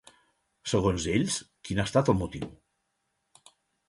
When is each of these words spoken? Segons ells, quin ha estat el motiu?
Segons 0.69 1.03
ells, 1.11 1.35
quin 1.69 1.81
ha 1.81 1.85
estat 1.89 2.09
el 2.13 2.17
motiu? 2.21 2.49